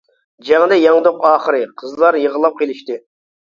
[0.47, 3.01] جەڭدە يەڭدۇق ئاخىرى، قىزلار يىغلاپ قېلىشتى.